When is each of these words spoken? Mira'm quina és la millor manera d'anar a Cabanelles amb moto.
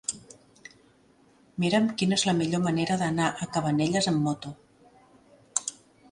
Mira'm 1.63 1.83
quina 1.99 2.17
és 2.21 2.23
la 2.29 2.33
millor 2.39 2.63
manera 2.63 2.97
d'anar 3.01 3.27
a 3.31 3.49
Cabanelles 3.57 4.07
amb 4.13 4.23
moto. 4.29 4.55